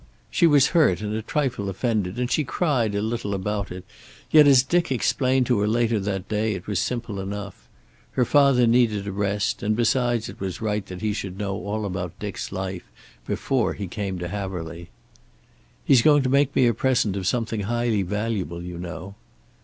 [0.31, 3.85] She was hurt and a trifle offended, and she cried a little about it.
[4.31, 7.69] Yet, as Dick explained to her later that day, it was simple enough.
[8.13, 11.85] Her father needed a rest, and besides, it was right that he should know all
[11.85, 12.89] about Dick's life
[13.27, 14.89] before he came to Haverly.
[15.85, 19.13] "He's going to make me a present of something highly valuable, you know."